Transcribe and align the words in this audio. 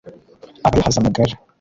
aba 0.67 0.77
yahaze 0.79 0.97
amagara 0.99 1.33